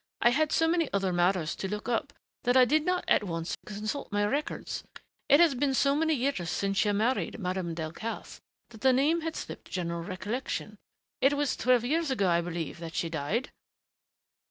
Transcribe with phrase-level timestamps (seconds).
[0.19, 2.11] "I had so many other matters to look up
[2.41, 4.83] that I did not at once consult my records.
[4.95, 9.21] And it has been so many years since you married Madame Delcassé that the name
[9.21, 10.79] had slipped general recollection....
[11.21, 13.51] It was twelve years ago, I believe, that she died?"